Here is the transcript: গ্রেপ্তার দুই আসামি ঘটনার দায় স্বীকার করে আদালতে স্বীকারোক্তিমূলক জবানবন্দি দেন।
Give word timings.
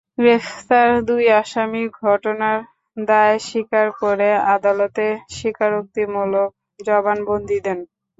গ্রেপ্তার 0.17 0.87
দুই 1.07 1.23
আসামি 1.41 1.83
ঘটনার 2.01 2.57
দায় 2.97 3.37
স্বীকার 3.47 3.87
করে 4.01 4.29
আদালতে 4.55 5.05
স্বীকারোক্তিমূলক 5.35 6.49
জবানবন্দি 6.79 7.57
দেন। 7.65 7.79